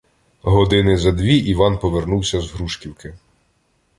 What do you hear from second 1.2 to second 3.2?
Іван повернувся з Грушківки.